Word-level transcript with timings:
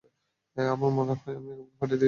আমার 0.57 0.91
মনে 0.91 1.13
হয়, 1.13 1.35
আমি 1.35 1.49
একেবারে 1.51 1.73
ফাটিয়ে 1.79 1.89
দিয়েছি। 1.89 1.99